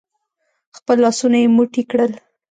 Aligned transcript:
خپل 0.77 0.95
لاسونه 1.03 1.37
يې 1.43 1.47
موټي 1.57 1.83
کړل. 1.91 2.11